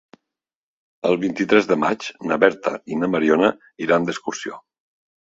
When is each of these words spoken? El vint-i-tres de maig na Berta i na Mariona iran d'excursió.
El 1.09 1.17
vint-i-tres 1.23 1.67
de 1.71 1.75
maig 1.83 2.07
na 2.31 2.37
Berta 2.43 2.73
i 2.93 2.97
na 3.01 3.09
Mariona 3.17 3.51
iran 3.89 4.07
d'excursió. 4.09 4.57